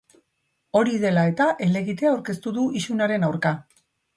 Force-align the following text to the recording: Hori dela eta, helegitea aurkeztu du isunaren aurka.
Hori 0.79 0.95
dela 1.03 1.25
eta, 1.33 1.47
helegitea 1.67 2.11
aurkeztu 2.15 2.55
du 2.59 2.67
isunaren 2.81 3.29
aurka. 3.29 3.57